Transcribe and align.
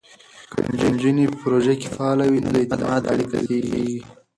که 0.51 0.59
نجونې 0.89 1.23
په 1.31 1.35
پروژو 1.43 1.73
کې 1.81 1.87
فعاله 1.95 2.25
وي، 2.27 2.39
نو 2.43 2.49
د 2.53 2.55
اعتماد 2.61 3.01
اړیکې 3.13 3.37
زیاتېږي. 3.47 3.95